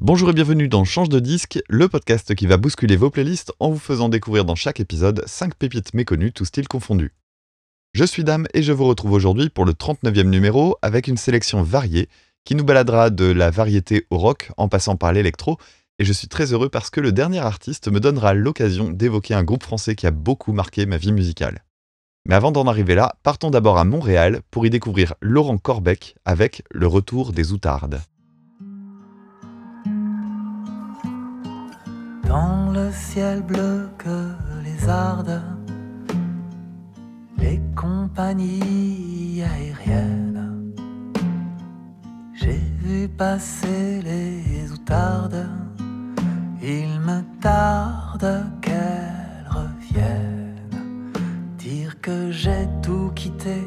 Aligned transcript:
Bonjour 0.00 0.30
et 0.30 0.32
bienvenue 0.32 0.68
dans 0.68 0.84
Change 0.84 1.08
de 1.08 1.18
disque, 1.18 1.58
le 1.68 1.88
podcast 1.88 2.32
qui 2.36 2.46
va 2.46 2.56
bousculer 2.56 2.94
vos 2.94 3.10
playlists 3.10 3.52
en 3.58 3.70
vous 3.70 3.80
faisant 3.80 4.08
découvrir 4.08 4.44
dans 4.44 4.54
chaque 4.54 4.78
épisode 4.78 5.24
5 5.26 5.56
pépites 5.56 5.92
méconnues, 5.92 6.30
tout 6.30 6.44
style 6.44 6.68
confondu. 6.68 7.12
Je 7.94 8.04
suis 8.04 8.22
Dame 8.22 8.46
et 8.54 8.62
je 8.62 8.72
vous 8.72 8.84
retrouve 8.84 9.10
aujourd'hui 9.10 9.48
pour 9.48 9.64
le 9.64 9.72
39e 9.72 10.30
numéro 10.30 10.76
avec 10.82 11.08
une 11.08 11.16
sélection 11.16 11.64
variée 11.64 12.08
qui 12.44 12.54
nous 12.54 12.62
baladera 12.62 13.10
de 13.10 13.24
la 13.24 13.50
variété 13.50 14.06
au 14.10 14.18
rock 14.18 14.52
en 14.56 14.68
passant 14.68 14.94
par 14.94 15.12
l'électro 15.12 15.58
et 15.98 16.04
je 16.04 16.12
suis 16.12 16.28
très 16.28 16.52
heureux 16.52 16.68
parce 16.68 16.90
que 16.90 17.00
le 17.00 17.10
dernier 17.10 17.40
artiste 17.40 17.90
me 17.90 17.98
donnera 17.98 18.34
l'occasion 18.34 18.90
d'évoquer 18.90 19.34
un 19.34 19.42
groupe 19.42 19.64
français 19.64 19.96
qui 19.96 20.06
a 20.06 20.12
beaucoup 20.12 20.52
marqué 20.52 20.86
ma 20.86 20.96
vie 20.96 21.10
musicale. 21.10 21.64
Mais 22.24 22.36
avant 22.36 22.52
d'en 22.52 22.68
arriver 22.68 22.94
là, 22.94 23.16
partons 23.24 23.50
d'abord 23.50 23.78
à 23.78 23.84
Montréal 23.84 24.42
pour 24.52 24.64
y 24.64 24.70
découvrir 24.70 25.14
Laurent 25.20 25.58
Corbec 25.58 26.14
avec 26.24 26.62
Le 26.70 26.86
Retour 26.86 27.32
des 27.32 27.52
Outardes. 27.52 28.00
Dans 32.28 32.70
le 32.72 32.92
ciel 32.92 33.40
bleu 33.40 33.88
que 33.96 34.18
les 34.62 34.86
ardes, 34.86 35.40
les 37.38 37.58
compagnies 37.74 39.42
aériennes, 39.42 40.74
j'ai 42.34 42.60
vu 42.82 43.08
passer 43.08 44.02
les 44.02 44.70
outardes, 44.70 45.48
il 46.60 47.00
me 47.00 47.22
tarde 47.40 48.44
qu'elles 48.60 49.48
reviennent, 49.48 50.68
dire 51.56 51.98
que 52.02 52.30
j'ai 52.30 52.68
tout 52.82 53.10
quitté 53.14 53.64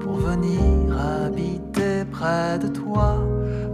pour 0.00 0.18
venir 0.18 0.96
habiter 0.96 2.04
près 2.12 2.60
de 2.60 2.68
toi, 2.68 3.18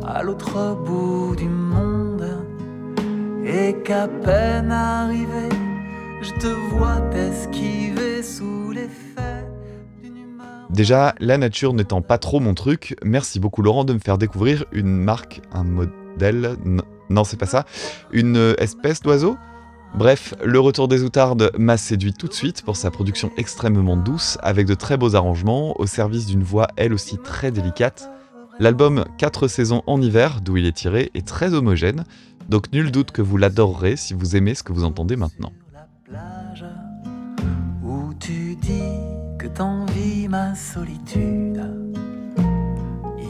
à 0.06 0.22
l'autre 0.22 0.78
bout 0.82 1.36
du 1.36 1.44
monde 1.46 1.53
et 3.54 3.74
qu'à 3.84 4.08
peine 4.08 4.72
arrivé, 4.72 5.48
je 6.22 6.32
te 6.40 6.48
vois 6.74 7.00
t'esquiver 7.12 8.22
sous 8.22 8.72
l'effet 8.72 9.46
d'une. 10.02 10.42
Déjà, 10.70 11.14
la 11.20 11.38
nature 11.38 11.72
n'étant 11.72 12.02
pas 12.02 12.18
trop 12.18 12.40
mon 12.40 12.54
truc, 12.54 12.96
merci 13.04 13.38
beaucoup 13.38 13.62
Laurent 13.62 13.84
de 13.84 13.92
me 13.92 14.00
faire 14.00 14.18
découvrir 14.18 14.64
une 14.72 14.96
marque, 14.96 15.40
un 15.52 15.62
modèle, 15.62 16.56
non 17.10 17.24
c'est 17.24 17.36
pas 17.36 17.46
ça, 17.46 17.64
une 18.12 18.54
espèce 18.58 19.00
d'oiseau 19.02 19.36
Bref, 19.96 20.34
le 20.44 20.58
retour 20.58 20.88
des 20.88 21.04
outardes 21.04 21.52
m'a 21.56 21.76
séduit 21.76 22.12
tout 22.12 22.26
de 22.26 22.32
suite 22.32 22.62
pour 22.62 22.74
sa 22.74 22.90
production 22.90 23.30
extrêmement 23.36 23.96
douce, 23.96 24.36
avec 24.42 24.66
de 24.66 24.74
très 24.74 24.96
beaux 24.96 25.14
arrangements, 25.14 25.80
au 25.80 25.86
service 25.86 26.26
d'une 26.26 26.42
voix 26.42 26.66
elle 26.76 26.92
aussi 26.92 27.18
très 27.18 27.52
délicate. 27.52 28.10
L'album 28.58 29.04
4 29.18 29.46
saisons 29.46 29.82
en 29.86 30.00
hiver, 30.00 30.40
d'où 30.40 30.56
il 30.56 30.66
est 30.66 30.76
tiré, 30.76 31.10
est 31.14 31.26
très 31.26 31.54
homogène, 31.54 32.04
donc 32.48 32.72
nul 32.72 32.90
doute 32.90 33.10
que 33.10 33.22
vous 33.22 33.36
l'adorerez 33.36 33.96
si 33.96 34.14
vous 34.14 34.36
aimez 34.36 34.54
ce 34.54 34.62
que 34.62 34.72
vous 34.72 34.84
entendez 34.84 35.16
maintenant. 35.16 35.52
où 37.82 38.14
tu 38.18 38.56
dis 38.56 38.98
que 39.38 39.46
t'envies 39.46 40.28
ma 40.28 40.54
solitude. 40.54 41.60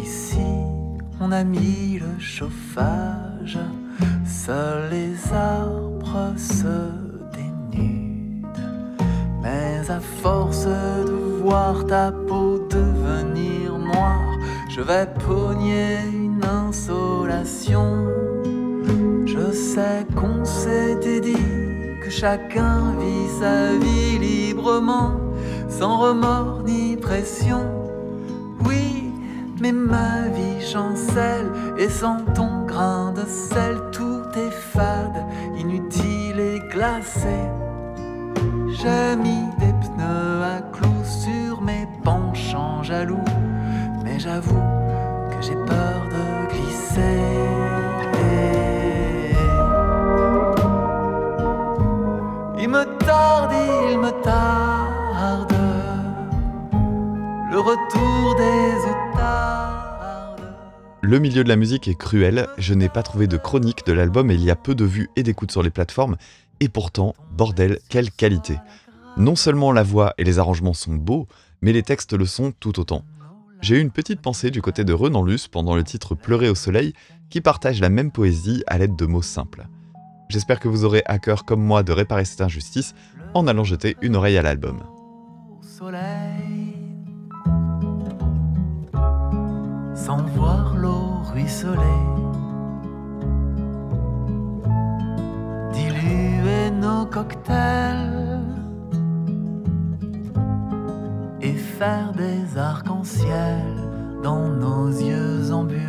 Ici, 0.03 0.47
on 1.21 1.33
a 1.33 1.45
mis 1.45 1.99
le 1.99 2.19
chauffage, 2.21 3.59
seuls 4.25 4.91
les 4.91 5.33
arbres 5.33 6.35
se 6.37 6.91
dénudent. 7.35 8.47
Mais 9.43 9.91
à 9.91 10.01
force 10.01 10.67
de 10.67 11.43
voir 11.43 11.87
ta 11.87 12.13
peau 12.13 12.59
devenir 12.71 13.79
noire, 13.79 14.39
je 14.69 14.81
vais 14.81 15.07
pogner 15.27 15.99
une 16.13 16.45
insolation. 16.45 18.07
Sais 19.75 20.07
qu'on 20.15 20.45
s'était 20.45 21.21
dit 21.21 21.49
que 22.01 22.09
chacun 22.09 22.95
vit 22.97 23.29
sa 23.41 23.77
vie 23.77 24.21
librement, 24.21 25.15
sans 25.69 25.99
remords 25.99 26.63
ni 26.63 26.97
pression. 26.97 27.67
Oui, 28.65 29.11
mais 29.61 29.73
ma 29.73 30.29
vie 30.29 30.65
chancelle 30.65 31.51
et 31.77 31.89
sans 31.89 32.19
ton 32.37 32.65
grain 32.67 33.13
de 33.15 33.27
sel, 33.27 33.77
tout 33.91 34.23
est 34.37 34.53
fade, 34.53 35.25
inutile 35.59 36.39
et 36.39 36.61
glacé. 36.73 37.41
J'ai 38.69 39.17
mis 39.17 39.49
des 39.59 39.75
pneus 39.83 40.43
à 40.57 40.63
clous 40.73 41.05
sur 41.05 41.61
mes 41.63 41.89
penchants 42.05 42.85
jaloux, 42.85 43.25
mais 44.05 44.21
j'avoue 44.21 44.71
que 45.33 45.43
j'ai 45.45 45.57
peur 45.67 45.94
Le 61.15 61.21
milieu 61.21 61.45
de 61.45 61.49
la 61.49 61.55
musique 61.55 61.87
est 61.87 61.95
cruel, 61.95 62.49
je 62.59 62.75
n'ai 62.75 62.89
pas 62.89 63.05
trouvé 63.05 63.29
de 63.29 63.37
chronique 63.37 63.87
de 63.87 63.93
l'album 63.93 64.33
et 64.33 64.35
il 64.35 64.43
y 64.43 64.51
a 64.51 64.57
peu 64.57 64.75
de 64.75 64.85
vues 64.85 65.11
et 65.15 65.23
d'écoutes 65.23 65.53
sur 65.53 65.63
les 65.63 65.71
plateformes, 65.71 66.17
et 66.59 66.69
pourtant, 66.69 67.15
bordel, 67.31 67.79
quelle 67.89 68.11
qualité 68.11 68.59
Non 69.17 69.37
seulement 69.37 69.71
la 69.71 69.85
voix 69.85 70.15
et 70.19 70.25
les 70.25 70.41
arrangements 70.41 70.73
sont 70.73 70.97
beaux, 70.97 71.29
mais 71.63 71.73
les 71.73 71.85
textes 71.85 72.15
le 72.15 72.27
sont 72.27 72.53
tout 72.59 72.81
autant. 72.81 73.05
J'ai 73.61 73.77
eu 73.77 73.81
une 73.81 73.93
petite 73.93 74.21
pensée 74.21 74.51
du 74.51 74.61
côté 74.61 74.83
de 74.83 74.93
Renan 74.93 75.23
Luce 75.23 75.47
pendant 75.47 75.77
le 75.77 75.85
titre 75.85 76.17
Pleurer 76.17 76.49
au 76.49 76.57
soleil, 76.57 76.95
qui 77.31 77.41
partage 77.41 77.81
la 77.81 77.91
même 77.91 78.11
poésie 78.11 78.65
à 78.67 78.77
l'aide 78.79 78.97
de 78.97 79.07
mots 79.07 79.23
simples. 79.23 79.69
J'espère 80.29 80.59
que 80.59 80.67
vous 80.67 80.85
aurez 80.85 81.05
à 81.07 81.21
cœur 81.21 81.45
comme 81.45 81.63
moi 81.63 81.85
de 81.85 81.93
réparer 81.93 82.25
cette 82.25 82.41
injustice 82.41 82.93
en 83.35 83.47
allant 83.47 83.63
jeter 83.63 83.97
une 84.03 84.17
oreille 84.17 84.37
à 84.37 84.43
l'album. 84.43 84.83
sans 89.95 90.23
voir 90.35 90.74
ruisseler 91.45 92.01
diluer 95.73 96.71
nos 96.71 97.05
cocktails 97.07 98.41
et 101.43 101.53
faire 101.53 102.13
des 102.13 102.59
arcs-en-ciel 102.59 103.63
dans 104.23 104.49
nos 104.49 104.89
yeux 104.89 105.53
embués. 105.53 105.85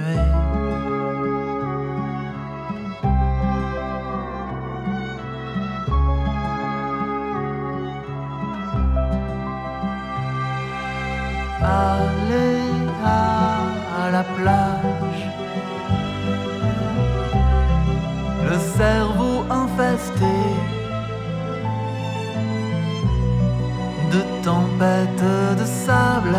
Tempêtes 24.77 25.57
de 25.59 25.65
sable. 25.65 26.37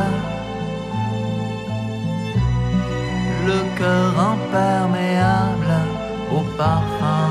Le 3.47 3.79
cœur 3.79 4.13
imperméable 4.33 5.73
au 6.33 6.41
parfum 6.57 7.26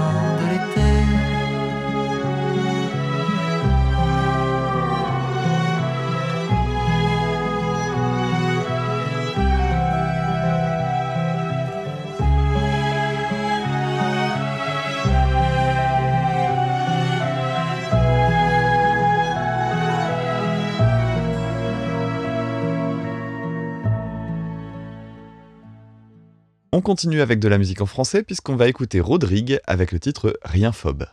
On 26.77 26.81
continue 26.81 27.22
avec 27.22 27.39
de 27.39 27.48
la 27.48 27.57
musique 27.57 27.80
en 27.80 27.86
français 27.86 28.22
puisqu'on 28.22 28.57
va 28.57 28.68
écouter 28.68 29.00
Rodrigue 29.00 29.62
avec 29.66 29.94
le 29.94 30.00
titre 30.01 30.38
Rien 30.44 30.74
phobe. 30.74 31.06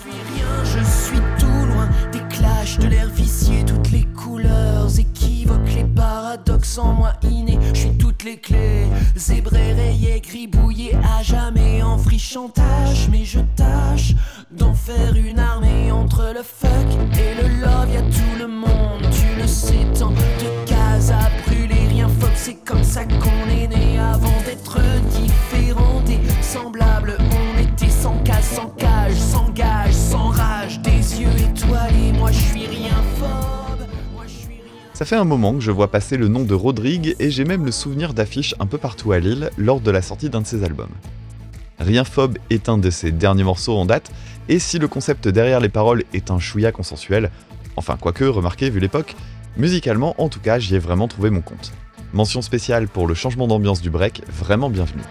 suis 0.00 0.10
rien, 0.10 0.64
je 0.64 0.82
suis 0.82 1.20
tout 1.38 1.66
loin 1.66 1.90
des 2.10 2.20
clashs 2.34 2.78
de 2.78 2.86
l'air 2.86 3.10
vicié, 3.10 3.66
toutes 3.66 3.90
les 3.90 4.06
couleurs 4.16 4.88
équivoques, 4.98 5.74
les 5.76 5.84
paradoxes 5.84 6.78
en 6.78 6.94
moi 6.94 7.12
innés. 7.22 7.58
Je 7.74 7.80
suis 7.80 7.98
toutes 7.98 8.24
les 8.24 8.38
clés, 8.38 8.86
zébré, 9.14 9.74
rayé, 9.74 10.22
gribouillé 10.22 10.94
à 10.94 11.22
jamais 11.22 11.82
en 11.82 11.98
free 11.98 12.18
chantage. 12.18 13.10
Mais 13.10 13.26
je 13.26 13.40
tâche 13.56 14.14
d'en 14.52 14.72
faire 14.72 15.14
une 15.14 15.38
armée 15.38 15.92
entre 15.92 16.32
le 16.34 16.42
fuck 16.42 16.88
et 17.12 17.42
le 17.42 17.60
love. 17.60 17.92
Y 17.92 17.96
a 17.98 18.00
tout 18.00 18.38
le 18.38 18.48
monde, 18.48 19.02
tu 19.12 19.38
le 19.38 19.46
sais, 19.46 19.84
tant 19.98 20.12
de 20.12 20.64
cases 20.64 21.10
à 21.10 21.28
brûler, 21.44 21.88
rien 21.90 22.08
fuck. 22.08 22.32
C'est 22.36 22.64
comme 22.64 22.84
ça 22.84 23.04
qu'on 23.04 23.50
est 23.50 23.68
né 23.68 23.98
avant 23.98 24.43
Ça 34.94 35.04
fait 35.04 35.16
un 35.16 35.24
moment 35.24 35.54
que 35.54 35.60
je 35.60 35.72
vois 35.72 35.90
passer 35.90 36.16
le 36.16 36.28
nom 36.28 36.44
de 36.44 36.54
Rodrigue 36.54 37.16
et 37.18 37.28
j'ai 37.28 37.44
même 37.44 37.64
le 37.64 37.72
souvenir 37.72 38.14
d'affiches 38.14 38.54
un 38.60 38.66
peu 38.66 38.78
partout 38.78 39.10
à 39.10 39.18
Lille 39.18 39.50
lors 39.58 39.80
de 39.80 39.90
la 39.90 40.02
sortie 40.02 40.30
d'un 40.30 40.40
de 40.40 40.46
ses 40.46 40.62
albums. 40.62 40.92
Rien 41.80 42.04
phobe 42.04 42.38
est 42.48 42.68
un 42.68 42.78
de 42.78 42.90
ses 42.90 43.10
derniers 43.10 43.42
morceaux 43.42 43.76
en 43.76 43.86
date, 43.86 44.12
et 44.48 44.60
si 44.60 44.78
le 44.78 44.86
concept 44.86 45.26
derrière 45.26 45.58
les 45.58 45.68
paroles 45.68 46.04
est 46.12 46.30
un 46.30 46.38
chouïa 46.38 46.70
consensuel, 46.70 47.32
enfin 47.74 47.96
quoique, 48.00 48.22
remarquez 48.22 48.70
vu 48.70 48.78
l'époque, 48.78 49.16
musicalement 49.56 50.14
en 50.18 50.28
tout 50.28 50.38
cas 50.38 50.60
j'y 50.60 50.76
ai 50.76 50.78
vraiment 50.78 51.08
trouvé 51.08 51.30
mon 51.30 51.40
compte. 51.40 51.72
Mention 52.12 52.40
spéciale 52.40 52.86
pour 52.86 53.08
le 53.08 53.14
changement 53.14 53.48
d'ambiance 53.48 53.80
du 53.80 53.90
break, 53.90 54.22
vraiment 54.28 54.70
bienvenue. 54.70 55.02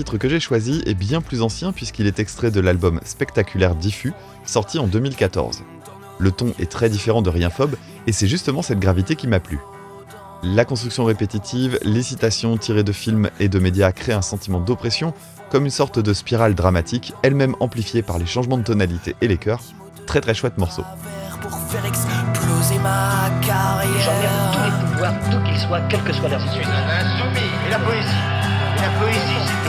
Titre 0.00 0.16
que 0.16 0.30
j'ai 0.30 0.40
choisi 0.40 0.82
est 0.86 0.94
bien 0.94 1.20
plus 1.20 1.42
ancien 1.42 1.72
puisqu'il 1.72 2.06
est 2.06 2.20
extrait 2.20 2.50
de 2.50 2.58
l'album 2.58 3.00
Spectaculaire 3.04 3.74
Diffus, 3.74 4.14
sorti 4.46 4.78
en 4.78 4.86
2014. 4.86 5.62
Le 6.18 6.30
ton 6.30 6.54
est 6.58 6.70
très 6.70 6.88
différent 6.88 7.20
de 7.20 7.28
Rien 7.28 7.50
Phobe, 7.50 7.76
et 8.06 8.12
c'est 8.12 8.26
justement 8.26 8.62
cette 8.62 8.80
gravité 8.80 9.14
qui 9.14 9.28
m'a 9.28 9.40
plu. 9.40 9.58
La 10.42 10.64
construction 10.64 11.04
répétitive, 11.04 11.78
les 11.82 12.02
citations 12.02 12.56
tirées 12.56 12.82
de 12.82 12.92
films 12.92 13.28
et 13.40 13.50
de 13.50 13.58
médias 13.58 13.92
créent 13.92 14.14
un 14.14 14.22
sentiment 14.22 14.58
d'oppression, 14.58 15.12
comme 15.50 15.66
une 15.66 15.70
sorte 15.70 15.98
de 15.98 16.14
spirale 16.14 16.54
dramatique, 16.54 17.12
elle-même 17.22 17.54
amplifiée 17.60 18.00
par 18.00 18.16
les 18.16 18.24
changements 18.24 18.56
de 18.56 18.64
tonalité 18.64 19.16
et 19.20 19.28
les 19.28 19.36
chœurs. 19.36 19.60
Très 20.06 20.22
très 20.22 20.32
chouette 20.32 20.56
morceau. 20.56 20.84
Pour 21.42 21.54
faire 21.68 21.84
exploser 21.84 22.78
ma 22.78 23.28
carrière. 23.46 24.00
J'emmerde 24.00 24.54
tous 24.54 24.64
les 24.64 24.92
pouvoirs, 24.92 25.14
d'où 25.30 25.44
qu'ils 25.44 25.60
soient, 25.60 25.80
quelle 25.90 26.02
que 26.04 26.12
soit 26.14 26.30
leur 26.30 26.40
situation. 26.40 26.72
Insoumis 26.72 27.50
et 27.66 27.70
la 27.70 27.78
poésie. 27.80 28.08
Et 28.78 28.80
la 28.80 28.90
poésie, 28.98 29.59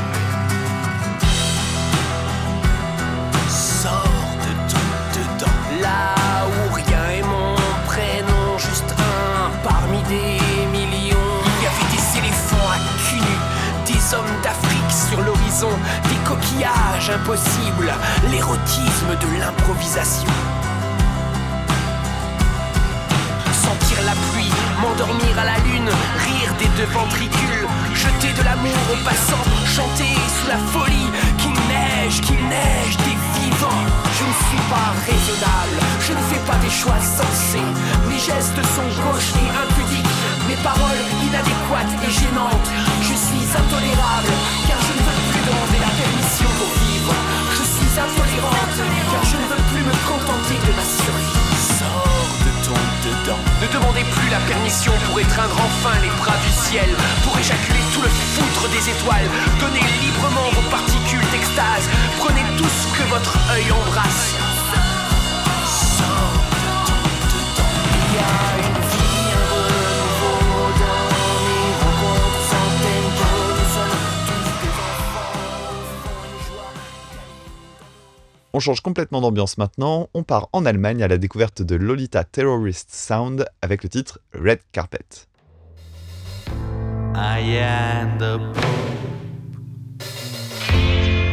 des 15.62 16.16
coquillages 16.26 17.12
impossibles, 17.14 17.94
l'érotisme 18.32 19.14
de 19.22 19.40
l'improvisation. 19.40 20.28
Sentir 23.54 24.02
la 24.06 24.14
pluie, 24.14 24.52
m'endormir 24.82 25.38
à 25.38 25.46
la 25.46 25.58
lune, 25.60 25.90
rire 26.26 26.54
des 26.58 26.66
deux 26.78 26.90
ventricules, 26.90 27.68
jeter 27.94 28.34
de 28.34 28.44
l'amour 28.44 28.74
aux 28.92 29.04
passants, 29.06 29.46
chanter 29.68 30.18
sous 30.34 30.48
la 30.48 30.58
folie, 30.58 31.12
qu'il 31.38 31.54
neige, 31.70 32.22
qu'il 32.22 32.42
neige 32.48 32.98
des 33.06 33.18
vivants. 33.38 33.86
Je 34.18 34.26
ne 34.26 34.34
suis 34.34 34.66
pas 34.66 34.98
raisonnable, 35.06 35.78
je 36.02 36.14
ne 36.14 36.24
fais 36.30 36.42
pas 36.50 36.58
des 36.58 36.72
choix 36.72 36.98
sensés. 36.98 37.70
Mes 38.10 38.18
gestes 38.18 38.62
sont 38.74 38.90
gauches 38.98 39.34
et 39.38 39.50
impudiques, 39.62 40.18
mes 40.50 40.58
paroles 40.64 41.04
inadéquates 41.22 41.96
et 42.02 42.12
gênantes. 42.12 42.70
Je 43.02 43.14
suis 43.14 43.46
intolérable, 43.54 44.34
Intolérante, 47.92 48.80
car 49.12 49.24
je 49.26 49.36
ne 49.36 49.44
veux 49.52 49.64
plus 49.74 49.84
me 49.84 49.92
contenter 50.08 50.56
de 50.56 50.72
ma 50.74 50.82
survie. 50.82 51.36
Sors 51.78 52.38
de 52.40 52.66
ton 52.66 52.80
dedans. 53.04 53.40
Ne 53.62 53.68
demandez 53.68 54.06
plus 54.16 54.30
la 54.30 54.40
permission 54.48 54.94
pour 55.06 55.20
étreindre 55.20 55.56
enfin 55.60 56.00
les 56.02 56.10
bras 56.12 56.38
du 56.38 56.52
ciel, 56.52 56.90
pour 57.26 57.38
éjaculer 57.38 57.84
tout 57.94 58.02
le 58.02 58.08
foutre 58.08 58.70
des 58.70 58.90
étoiles. 58.90 59.30
Donnez 59.60 59.84
librement 60.02 60.50
vos 60.54 60.70
particules 60.70 61.28
d'extase. 61.32 61.90
Prenez 62.18 62.46
tout 62.58 62.70
ce 62.70 62.88
que 62.98 63.10
votre 63.10 63.38
œil 63.52 63.70
embrasse. 63.70 64.36
Sors 65.68 66.40
de 66.64 66.72
ton 66.88 67.02
dedans. 67.28 68.61
On 78.54 78.60
change 78.60 78.82
complètement 78.82 79.22
d'ambiance 79.22 79.58
maintenant, 79.58 80.10
on 80.14 80.24
part 80.24 80.50
en 80.52 80.66
Allemagne 80.66 81.02
à 81.04 81.08
la 81.08 81.18
découverte 81.18 81.62
de 81.62 81.76
Lolita 81.76 82.26
Terrorist 82.26 82.90
Sound 82.92 83.46
avec 83.62 83.82
le 83.82 83.90
titre 83.90 84.20
Red 84.34 84.60
Carpet. 84.74 85.28
I 87.16 87.58
am 87.58 88.18
the 88.18 88.38
Pope. 88.54 89.02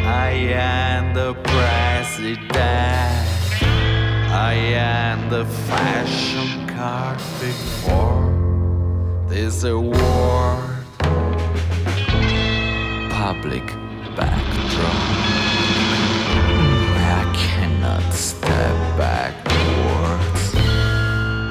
I 0.04 0.52
am 0.54 1.12
the 1.12 1.34
President. 1.42 2.78
I 4.30 4.54
am 4.76 5.28
the 5.28 5.44
fashion 5.66 6.68
carpet 6.68 7.54
for 7.82 8.32
this 9.28 9.64
award. 9.64 10.84
Public 13.10 13.64
backdrop. 14.16 15.17
Step. 18.18 18.48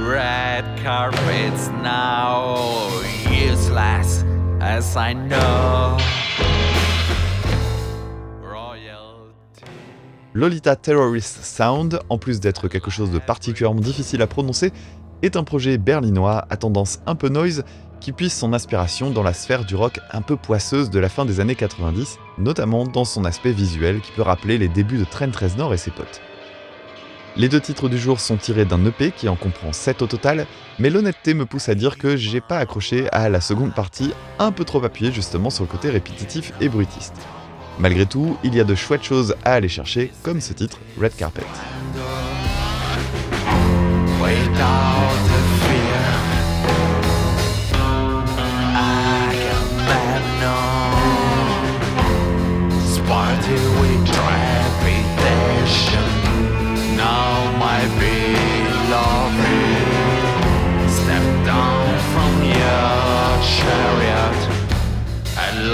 Red 0.05 0.65
carpets 0.83 1.69
now 1.81 2.57
useless 3.29 4.25
as 4.59 4.97
I 4.97 5.13
know. 5.13 5.97
Lolita 10.33 10.75
Terrorist 10.75 11.43
Sound, 11.43 11.99
en 12.09 12.17
plus 12.17 12.39
d'être 12.39 12.67
quelque 12.67 12.91
chose 12.91 13.11
de 13.11 13.17
particulièrement 13.17 13.79
difficile 13.79 14.21
à 14.21 14.27
prononcer, 14.27 14.71
est 15.23 15.35
un 15.35 15.43
projet 15.43 15.77
berlinois 15.77 16.45
à 16.49 16.57
tendance 16.57 16.99
un 17.07 17.15
peu 17.15 17.29
noise 17.29 17.63
qui 18.01 18.11
puise 18.11 18.33
son 18.33 18.53
inspiration 18.53 19.09
dans 19.09 19.23
la 19.23 19.33
sphère 19.33 19.65
du 19.65 19.75
rock 19.75 19.99
un 20.11 20.21
peu 20.21 20.35
poisseuse 20.35 20.91
de 20.91 20.99
la 20.99 21.09
fin 21.09 21.25
des 21.25 21.39
années 21.39 21.55
90, 21.55 22.19
notamment 22.37 22.85
dans 22.85 23.05
son 23.05 23.25
aspect 23.25 23.51
visuel 23.51 23.99
qui 24.01 24.11
peut 24.11 24.21
rappeler 24.21 24.59
les 24.59 24.67
débuts 24.67 24.99
de 24.99 25.05
Trent 25.05 25.35
Reznor 25.35 25.73
et 25.73 25.77
ses 25.77 25.91
potes. 25.91 26.21
Les 27.37 27.49
deux 27.49 27.61
titres 27.61 27.87
du 27.87 27.99
jour 27.99 28.19
sont 28.19 28.35
tirés 28.35 28.65
d'un 28.65 28.83
EP 28.83 29.11
qui 29.11 29.29
en 29.29 29.35
comprend 29.35 29.71
7 29.71 30.01
au 30.01 30.07
total, 30.07 30.47
mais 30.79 30.89
l'honnêteté 30.89 31.35
me 31.35 31.45
pousse 31.45 31.69
à 31.69 31.75
dire 31.75 31.99
que 31.99 32.17
j'ai 32.17 32.41
pas 32.41 32.57
accroché 32.57 33.07
à 33.11 33.29
la 33.29 33.41
seconde 33.41 33.75
partie, 33.75 34.11
un 34.39 34.51
peu 34.51 34.65
trop 34.65 34.83
appuyée 34.83 35.11
justement 35.11 35.51
sur 35.51 35.63
le 35.63 35.69
côté 35.69 35.91
répétitif 35.91 36.51
et 36.61 36.67
brutiste. 36.67 37.13
Malgré 37.77 38.07
tout, 38.07 38.37
il 38.43 38.55
y 38.55 38.59
a 38.59 38.63
de 38.63 38.73
chouettes 38.73 39.03
choses 39.03 39.35
à 39.45 39.53
aller 39.53 39.69
chercher, 39.69 40.11
comme 40.23 40.41
ce 40.41 40.53
titre, 40.53 40.79
Red 40.99 41.15
Carpet. 41.15 41.43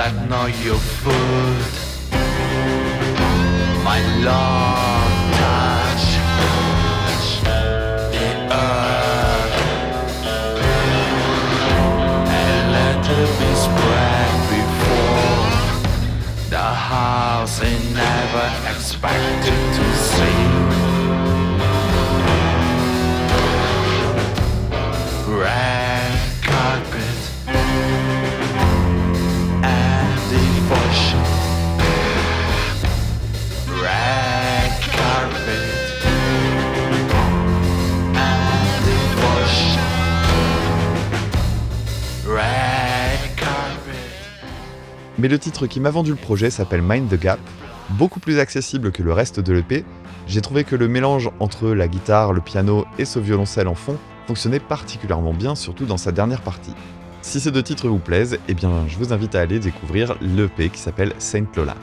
Step 0.04 0.12
down 0.12 0.12
from 0.12 0.12
your 0.12 0.12
chariot 0.12 0.12
and 0.12 0.20
and 0.20 0.20
let 0.20 0.30
know 0.30 0.46
your 0.46 0.80
food. 0.80 1.94
My 3.84 4.00
love 4.24 5.34
touch 5.40 6.06
the 8.12 8.30
earth 8.52 9.58
and 12.28 12.72
let 12.72 13.06
it 13.06 13.30
be 13.40 13.52
spread 13.56 14.32
before 14.50 15.48
the 16.50 16.68
house 16.92 17.62
I 17.62 17.74
never 17.94 18.48
expected 18.72 19.60
to 19.76 19.86
see. 19.96 20.53
Mais 45.20 45.28
le 45.28 45.38
titre 45.38 45.68
qui 45.68 45.80
m'a 45.80 45.92
vendu 45.92 46.12
le 46.12 46.18
projet 46.18 46.50
s'appelle 46.50 46.82
Mind 46.82 47.10
the 47.10 47.20
Gap, 47.20 47.40
beaucoup 47.92 48.20
plus 48.20 48.40
accessible 48.40 48.92
que 48.92 49.04
le 49.04 49.14
reste 49.14 49.40
de 49.40 49.54
l'EP. 49.54 49.86
J'ai 50.28 50.42
trouvé 50.42 50.64
que 50.64 50.76
le 50.76 50.88
mélange 50.88 51.30
entre 51.40 51.70
la 51.70 51.88
guitare, 51.88 52.34
le 52.34 52.42
piano 52.42 52.86
et 52.98 53.06
ce 53.06 53.20
violoncelle 53.20 53.68
en 53.68 53.76
fond 53.76 53.98
fonctionnait 54.28 54.60
particulièrement 54.60 55.34
bien, 55.34 55.54
surtout 55.56 55.86
dans 55.86 55.98
sa 55.98 56.12
dernière 56.12 56.42
partie. 56.42 56.74
Si 57.22 57.40
ces 57.40 57.52
deux 57.52 57.64
titres 57.64 57.88
vous 57.88 58.00
plaisent, 58.00 58.40
eh 58.48 58.54
bien 58.54 58.86
je 58.88 58.98
vous 58.98 59.14
invite 59.14 59.36
à 59.36 59.42
aller 59.42 59.60
découvrir 59.60 60.16
l'EP 60.22 60.70
qui 60.70 60.80
s'appelle 60.80 61.14
Saint 61.20 61.46
Lola. 61.56 61.76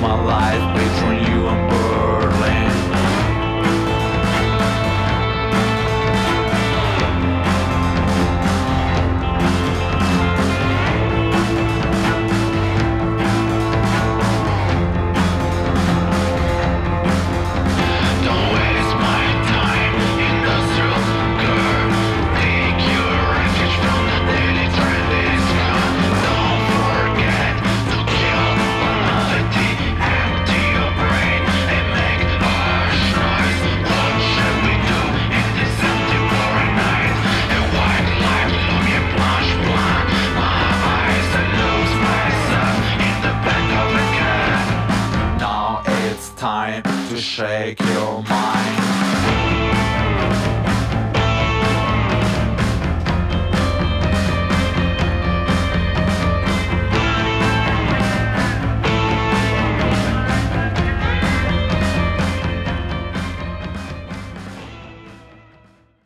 My 0.00 0.14
life 0.14 0.77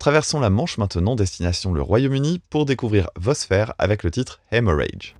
Traversons 0.02 0.40
la 0.40 0.50
Manche 0.50 0.78
maintenant, 0.78 1.14
destination 1.14 1.72
le 1.72 1.80
Royaume-Uni, 1.80 2.40
pour 2.50 2.66
découvrir 2.66 3.08
Vosfer 3.14 3.66
avec 3.78 4.02
le 4.02 4.10
titre 4.10 4.40
Hemorrhage. 4.50 5.14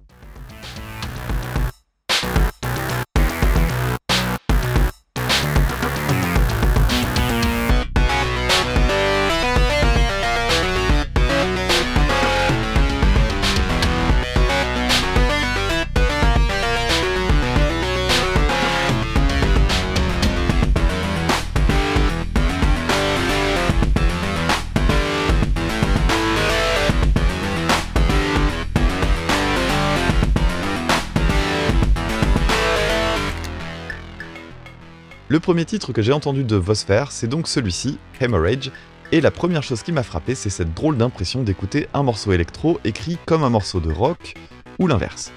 Le 35.33 35.41
premier 35.41 35.65
titre 35.65 35.95
que 35.95 36.03
j'ai 36.03 36.13
entendu 36.13 36.45
de 36.45 36.57
Vosfer, 36.57 37.05
c'est 37.09 37.27
donc 37.27 37.49
celui-ci, 37.49 37.97
Hemorrhage, 38.21 38.71
et 39.13 39.23
la 39.23 39.31
première 39.31 39.63
chose 39.63 39.83
qui 39.83 39.91
m'a 39.91 40.03
frappé, 40.03 40.35
c'est 40.35 40.51
cette 40.51 40.75
drôle 40.75 40.99
d'impression 40.99 41.43
d'écouter 41.43 41.89
un 41.95 42.03
morceau 42.03 42.33
électro 42.33 42.79
écrit 42.85 43.17
comme 43.25 43.43
un 43.43 43.49
morceau 43.49 43.81
de 43.81 43.91
rock, 43.91 44.35
ou 44.79 44.89
l'inverse. 44.89 45.33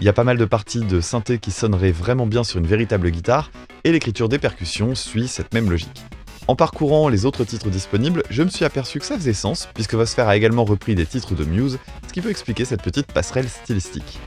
Il 0.00 0.06
y 0.06 0.08
a 0.08 0.14
pas 0.14 0.24
mal 0.24 0.38
de 0.38 0.46
parties 0.46 0.80
de 0.80 1.02
synthé 1.02 1.36
qui 1.36 1.50
sonneraient 1.50 1.92
vraiment 1.92 2.24
bien 2.24 2.44
sur 2.44 2.60
une 2.60 2.66
véritable 2.66 3.10
guitare, 3.10 3.50
et 3.84 3.92
l'écriture 3.92 4.30
des 4.30 4.38
percussions 4.38 4.94
suit 4.94 5.28
cette 5.28 5.52
même 5.52 5.68
logique. 5.68 6.02
En 6.48 6.56
parcourant 6.56 7.10
les 7.10 7.26
autres 7.26 7.44
titres 7.44 7.68
disponibles, 7.68 8.22
je 8.30 8.42
me 8.42 8.48
suis 8.48 8.64
aperçu 8.64 9.00
que 9.00 9.04
ça 9.04 9.16
faisait 9.16 9.34
sens, 9.34 9.68
puisque 9.74 9.96
Vosfer 9.96 10.22
a 10.22 10.36
également 10.38 10.64
repris 10.64 10.94
des 10.94 11.04
titres 11.04 11.34
de 11.34 11.44
Muse, 11.44 11.78
ce 12.08 12.12
qui 12.14 12.22
peut 12.22 12.30
expliquer 12.30 12.64
cette 12.64 12.82
petite 12.82 13.12
passerelle 13.12 13.50
stylistique. 13.50 14.18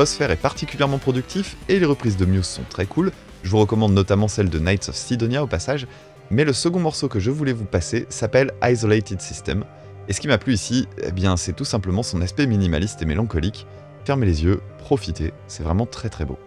Vosfer 0.00 0.30
est 0.30 0.36
particulièrement 0.36 0.96
productif 0.96 1.58
et 1.68 1.78
les 1.78 1.84
reprises 1.84 2.16
de 2.16 2.24
Muse 2.24 2.46
sont 2.46 2.62
très 2.70 2.86
cool. 2.86 3.12
Je 3.42 3.50
vous 3.50 3.58
recommande 3.58 3.92
notamment 3.92 4.28
celle 4.28 4.48
de 4.48 4.58
Knights 4.58 4.88
of 4.88 4.94
Sidonia 4.94 5.44
au 5.44 5.46
passage. 5.46 5.86
Mais 6.30 6.44
le 6.44 6.54
second 6.54 6.80
morceau 6.80 7.06
que 7.06 7.20
je 7.20 7.30
voulais 7.30 7.52
vous 7.52 7.66
passer 7.66 8.06
s'appelle 8.08 8.50
Isolated 8.64 9.20
System. 9.20 9.62
Et 10.08 10.14
ce 10.14 10.22
qui 10.22 10.28
m'a 10.28 10.38
plu 10.38 10.54
ici, 10.54 10.88
eh 11.02 11.12
bien, 11.12 11.36
c'est 11.36 11.52
tout 11.52 11.66
simplement 11.66 12.02
son 12.02 12.22
aspect 12.22 12.46
minimaliste 12.46 13.02
et 13.02 13.04
mélancolique. 13.04 13.66
Fermez 14.06 14.24
les 14.24 14.42
yeux, 14.42 14.62
profitez, 14.78 15.34
c'est 15.48 15.64
vraiment 15.64 15.84
très 15.84 16.08
très 16.08 16.24
beau. 16.24 16.38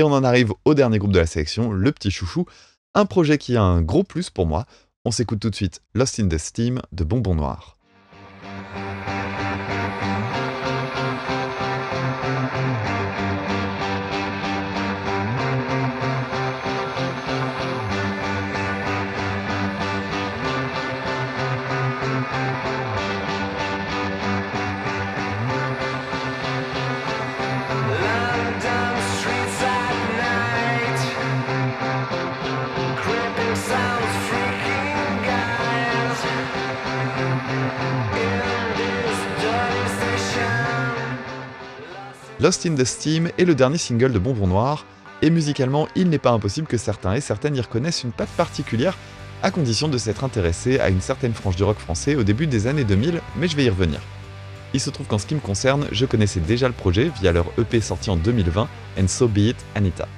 Et 0.00 0.02
on 0.02 0.14
en 0.14 0.24
arrive 0.24 0.54
au 0.64 0.72
dernier 0.72 0.98
groupe 0.98 1.12
de 1.12 1.18
la 1.18 1.26
sélection, 1.26 1.72
le 1.72 1.92
petit 1.92 2.10
chouchou, 2.10 2.46
un 2.94 3.04
projet 3.04 3.36
qui 3.36 3.58
a 3.58 3.62
un 3.62 3.82
gros 3.82 4.02
plus 4.02 4.30
pour 4.30 4.46
moi. 4.46 4.64
On 5.04 5.10
s'écoute 5.10 5.40
tout 5.40 5.50
de 5.50 5.54
suite 5.54 5.82
Lost 5.92 6.18
in 6.18 6.26
the 6.26 6.38
Steam 6.38 6.80
de 6.90 7.04
Bonbon 7.04 7.34
Noir. 7.34 7.76
Lost 42.40 42.64
in 42.64 42.74
the 42.74 42.84
Steam 42.84 43.30
est 43.36 43.44
le 43.44 43.54
dernier 43.54 43.76
single 43.76 44.12
de 44.12 44.18
Bonbon 44.18 44.46
Noir, 44.46 44.86
et 45.20 45.28
musicalement, 45.28 45.88
il 45.94 46.08
n'est 46.08 46.18
pas 46.18 46.30
impossible 46.30 46.66
que 46.66 46.78
certains 46.78 47.12
et 47.12 47.20
certaines 47.20 47.54
y 47.54 47.60
reconnaissent 47.60 48.02
une 48.02 48.12
patte 48.12 48.30
particulière, 48.30 48.96
à 49.42 49.50
condition 49.50 49.88
de 49.88 49.98
s'être 49.98 50.24
intéressé 50.24 50.80
à 50.80 50.88
une 50.88 51.02
certaine 51.02 51.34
frange 51.34 51.56
du 51.56 51.64
rock 51.64 51.78
français 51.78 52.14
au 52.14 52.22
début 52.22 52.46
des 52.46 52.66
années 52.66 52.84
2000, 52.84 53.20
mais 53.36 53.46
je 53.46 53.56
vais 53.56 53.64
y 53.64 53.68
revenir. 53.68 54.00
Il 54.72 54.80
se 54.80 54.88
trouve 54.88 55.06
qu'en 55.06 55.18
ce 55.18 55.26
qui 55.26 55.34
me 55.34 55.40
concerne, 55.40 55.86
je 55.92 56.06
connaissais 56.06 56.40
déjà 56.40 56.66
le 56.66 56.72
projet 56.72 57.10
via 57.20 57.30
leur 57.30 57.44
EP 57.58 57.82
sorti 57.82 58.08
en 58.08 58.16
2020, 58.16 58.68
And 58.98 59.08
So 59.08 59.28
Be 59.28 59.38
It 59.38 59.56
Anita. 59.74 60.08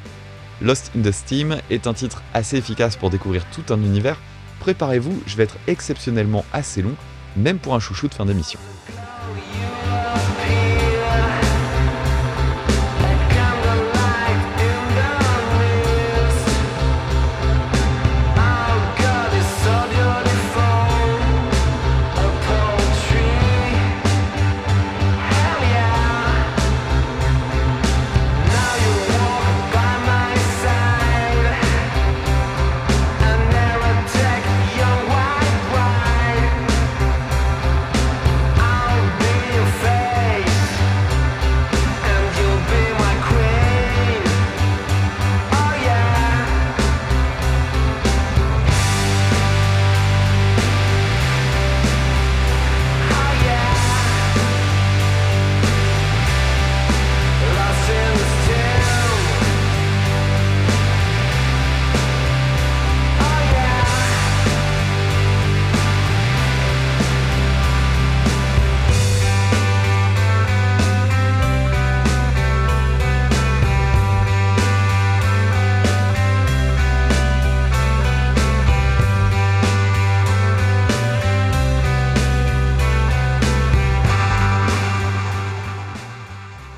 Lost 0.61 0.93
in 0.97 1.03
the 1.03 1.11
Steam 1.11 1.59
est 1.71 1.89
un 1.89 1.95
titre 1.95 2.23
assez 2.35 2.57
efficace 2.57 2.95
pour 2.95 3.11
découvrir 3.11 3.45
tout 3.51 3.75
un 3.75 3.83
univers. 3.83 4.17
Préparez-vous, 4.61 5.21
je 5.27 5.37
vais 5.37 5.43
être 5.43 5.57
exceptionnellement 5.67 6.45
assez 6.53 6.83
long, 6.83 6.95
même 7.37 7.59
pour 7.59 7.75
un 7.75 7.81
chouchou 7.81 8.07
de 8.07 8.15
fin 8.15 8.27
d'émission. 8.27 8.61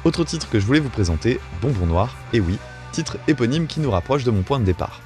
Autre 0.05 0.23
titre 0.23 0.51
que 0.51 0.61
je 0.61 0.67
voulais 0.67 0.81
vous 0.81 0.91
présenter, 0.91 1.41
Bonbon 1.63 1.87
Noir, 1.87 2.15
et 2.35 2.41
oui, 2.41 2.59
titre 2.93 3.17
éponyme 3.27 3.67
qui 3.67 3.81
nous 3.81 3.91
rapproche 3.91 4.23
de 4.23 4.31
mon 4.31 4.43
point 4.43 4.61
de 4.61 4.65
départ. 4.65 5.01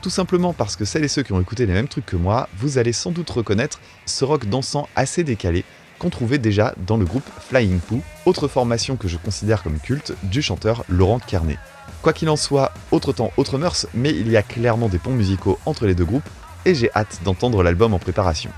Tout 0.00 0.10
simplement 0.10 0.52
parce 0.52 0.76
que 0.76 0.84
celles 0.84 1.02
et 1.02 1.08
ceux 1.08 1.24
qui 1.24 1.32
ont 1.32 1.40
écouté 1.40 1.66
les 1.66 1.72
mêmes 1.72 1.88
trucs 1.88 2.06
que 2.06 2.14
moi, 2.14 2.48
vous 2.56 2.78
allez 2.78 2.92
sans 2.92 3.10
doute 3.10 3.28
reconnaître 3.30 3.80
ce 4.06 4.24
rock 4.24 4.46
dansant 4.46 4.88
assez 4.94 5.24
décalé 5.24 5.64
qu'on 5.98 6.08
trouvait 6.08 6.38
déjà 6.38 6.72
dans 6.86 6.96
le 6.96 7.04
groupe 7.04 7.28
Flying 7.48 7.80
Poo, 7.80 8.00
autre 8.26 8.46
formation 8.46 8.94
que 8.94 9.08
je 9.08 9.16
considère 9.16 9.64
comme 9.64 9.80
culte 9.80 10.12
du 10.22 10.40
chanteur 10.40 10.84
Laurent 10.88 11.18
Carnet. 11.18 11.58
Quoi 12.02 12.12
qu'il 12.12 12.28
en 12.28 12.36
soit, 12.36 12.72
autre 12.92 13.12
temps, 13.12 13.32
autre 13.36 13.58
mœurs, 13.58 13.88
mais 13.92 14.10
il 14.10 14.30
y 14.30 14.36
a 14.36 14.42
clairement 14.42 14.88
des 14.88 14.98
ponts 14.98 15.10
musicaux 15.10 15.58
entre 15.66 15.84
les 15.84 15.96
deux 15.96 16.04
groupes, 16.04 16.28
et 16.64 16.76
j'ai 16.76 16.92
hâte 16.94 17.18
d'entendre 17.24 17.64
l'album 17.64 17.92
en 17.92 17.98
préparation. 17.98 18.50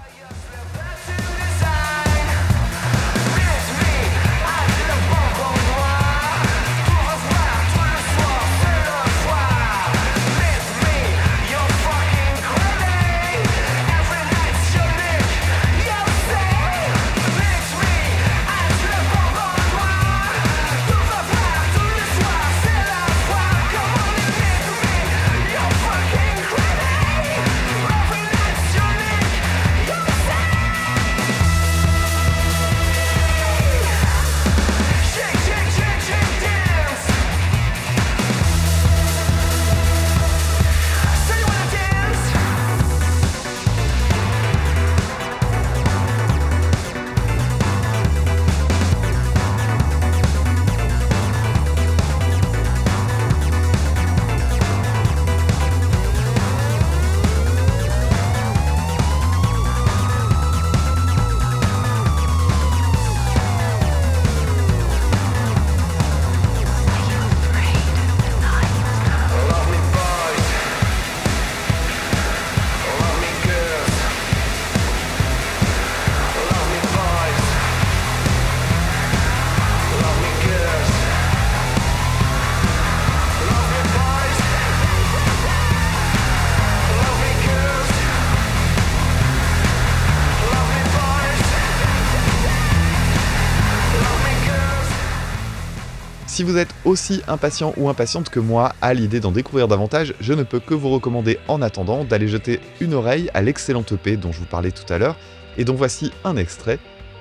Si 96.37 96.43
vous 96.43 96.59
êtes 96.59 96.75
aussi 96.85 97.23
impatient 97.29 97.73
ou 97.79 97.89
impatiente 97.89 98.29
que 98.29 98.41
moi 98.41 98.75
à 98.83 98.93
l'idée 98.93 99.21
d'en 99.21 99.33
découvrir 99.33 99.69
davantage, 99.69 100.13
je 100.21 100.35
ne 100.35 100.43
peux 100.43 100.61
que 100.61 100.75
vous 100.75 100.91
recommander 100.91 101.39
en 101.49 101.63
attendant 101.63 102.05
d'aller 102.05 102.29
jeter 102.29 102.61
une 102.79 102.93
oreille 102.93 103.31
à 103.33 103.41
l'excellente 103.41 103.93
EP 103.93 104.19
dont 104.19 104.33
je 104.33 104.41
vous 104.41 104.45
parlais 104.45 104.71
tout 104.71 104.93
à 104.93 104.99
l'heure 104.99 105.17
et 105.57 105.65
dont 105.65 105.75
voici 105.75 106.13
un 106.25 106.37
extrait, 106.37 106.79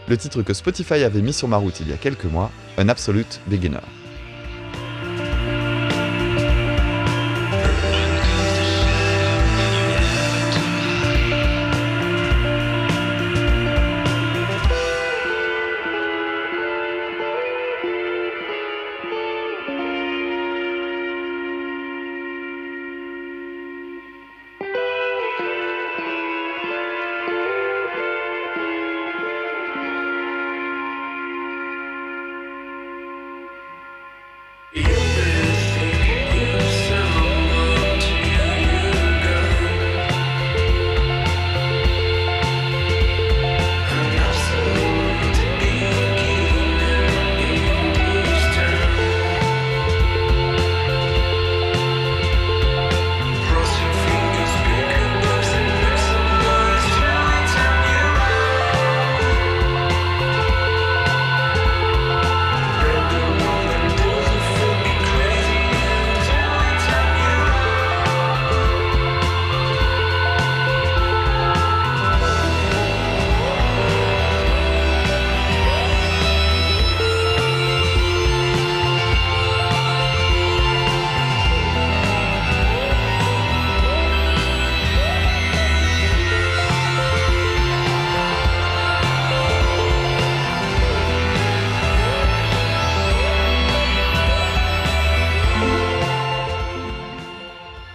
le 0.09 0.17
titre 0.17 0.41
que 0.41 0.53
Spotify 0.53 1.05
avait 1.05 1.21
mis 1.21 1.31
sur 1.31 1.47
ma 1.47 1.55
route 1.55 1.79
il 1.79 1.87
y 1.87 1.93
a 1.93 1.97
quelques 1.97 2.25
mois, 2.25 2.51
An 2.77 2.89
Absolute 2.89 3.39
Beginner. 3.47 3.79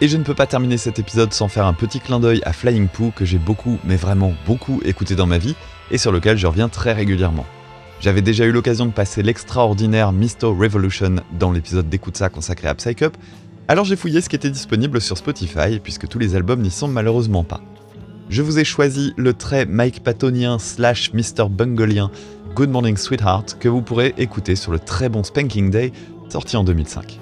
Et 0.02 0.08
je 0.08 0.16
ne 0.16 0.22
peux 0.22 0.34
pas 0.34 0.46
terminer 0.46 0.78
cet 0.78 0.98
épisode 0.98 1.34
sans 1.34 1.48
faire 1.48 1.66
un 1.66 1.74
petit 1.74 2.00
clin 2.00 2.20
d'œil 2.20 2.40
à 2.44 2.54
Flying 2.54 2.88
Poo 2.88 3.12
que 3.14 3.26
j'ai 3.26 3.36
beaucoup, 3.36 3.78
mais 3.84 3.96
vraiment 3.96 4.32
beaucoup 4.46 4.80
écouté 4.82 5.14
dans 5.14 5.26
ma 5.26 5.36
vie 5.36 5.54
et 5.90 5.98
sur 5.98 6.10
lequel 6.10 6.38
je 6.38 6.46
reviens 6.46 6.70
très 6.70 6.94
régulièrement. 6.94 7.44
J'avais 8.00 8.22
déjà 8.22 8.46
eu 8.46 8.52
l'occasion 8.52 8.86
de 8.86 8.92
passer 8.92 9.22
l'extraordinaire 9.22 10.12
Misto 10.12 10.54
Revolution 10.54 11.16
dans 11.38 11.52
l'épisode 11.52 11.90
d'écoute 11.90 12.16
ça 12.16 12.30
consacré 12.30 12.68
à 12.68 12.74
Psycup, 12.74 13.14
alors 13.68 13.84
j'ai 13.84 13.94
fouillé 13.94 14.22
ce 14.22 14.30
qui 14.30 14.36
était 14.36 14.48
disponible 14.48 15.02
sur 15.02 15.18
Spotify 15.18 15.78
puisque 15.82 16.08
tous 16.08 16.18
les 16.18 16.34
albums 16.34 16.62
n'y 16.62 16.70
sont 16.70 16.88
malheureusement 16.88 17.44
pas. 17.44 17.60
Je 18.30 18.40
vous 18.40 18.58
ai 18.58 18.64
choisi 18.64 19.12
le 19.18 19.34
très 19.34 19.66
Mike 19.66 20.02
Patonien 20.02 20.58
slash 20.58 21.12
Mr. 21.12 21.50
Bungelien 21.50 22.10
Good 22.54 22.70
Morning 22.70 22.96
Sweetheart 22.96 23.58
que 23.60 23.68
vous 23.68 23.82
pourrez 23.82 24.14
écouter 24.16 24.56
sur 24.56 24.72
le 24.72 24.78
très 24.78 25.10
bon 25.10 25.22
Spanking 25.22 25.70
Day 25.70 25.92
sorti 26.30 26.56
en 26.56 26.64
2005. 26.64 27.20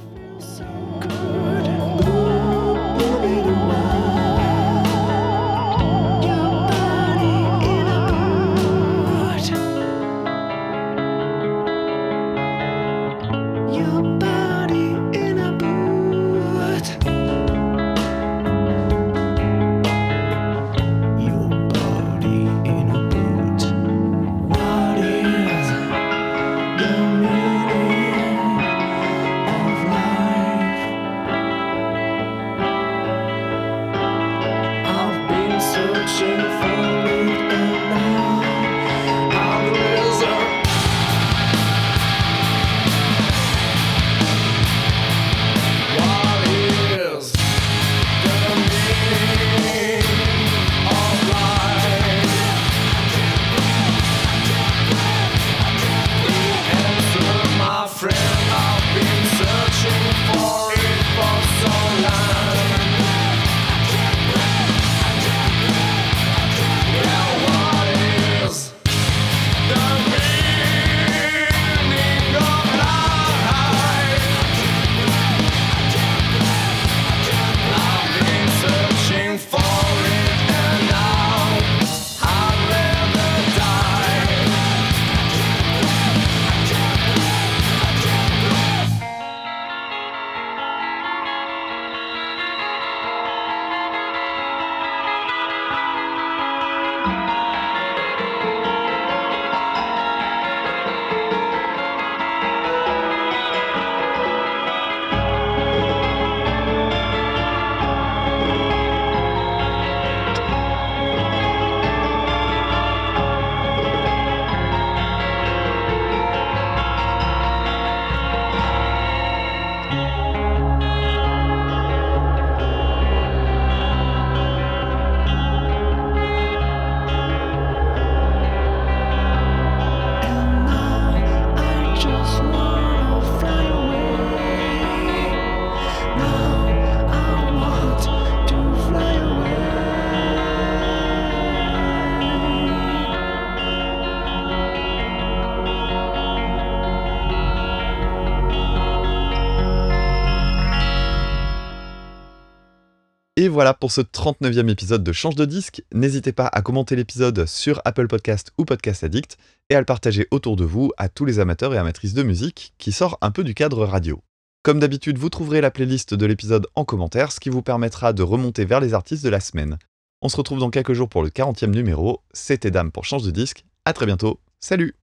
Et 153.41 153.47
voilà 153.47 153.73
pour 153.73 153.93
ce 153.93 154.01
39e 154.01 154.69
épisode 154.69 155.05
de 155.05 155.13
Change 155.13 155.37
de 155.37 155.45
disque. 155.45 155.85
N'hésitez 155.95 156.33
pas 156.33 156.49
à 156.49 156.61
commenter 156.61 156.97
l'épisode 156.97 157.47
sur 157.47 157.81
Apple 157.85 158.09
Podcast 158.09 158.51
ou 158.59 158.65
Podcast 158.65 159.05
Addict 159.05 159.39
et 159.71 159.77
à 159.77 159.79
le 159.79 159.85
partager 159.85 160.27
autour 160.33 160.57
de 160.57 160.65
vous 160.65 160.91
à 160.97 161.09
tous 161.09 161.25
les 161.25 161.39
amateurs 161.39 161.73
et 161.73 161.79
amatrices 161.79 162.15
de 162.15 162.25
musique 162.25 162.75
qui 162.79 162.91
sort 162.91 163.17
un 163.21 163.31
peu 163.31 163.45
du 163.45 163.55
cadre 163.55 163.85
radio. 163.87 164.21
Comme 164.65 164.81
d'habitude, 164.81 165.19
vous 165.19 165.29
trouverez 165.29 165.61
la 165.61 165.71
playlist 165.71 166.15
de 166.15 166.27
l'épisode 166.27 166.67
en 166.75 166.85
commentaire, 166.85 167.31
ce 167.31 167.39
qui 167.39 167.49
vous 167.49 167.63
permettra 167.63 168.13
de 168.13 168.25
remonter 168.25 168.65
vers 168.65 168.81
les 168.81 168.93
artistes 168.93 169.23
de 169.23 169.31
la 169.31 169.39
semaine. 169.39 169.79
On 170.21 170.29
se 170.29 170.37
retrouve 170.37 170.59
dans 170.59 170.71
quelques 170.71 170.95
jours 170.95 171.09
pour 171.09 171.23
le 171.23 171.29
40e 171.29 171.71
numéro. 171.71 172.23
C'était 172.33 172.73
Dame 172.73 172.91
pour 172.91 173.05
Change 173.05 173.23
de 173.23 173.31
disque. 173.31 173.65
À 173.85 173.93
très 173.93 174.07
bientôt. 174.07 174.41
Salut 174.59 174.97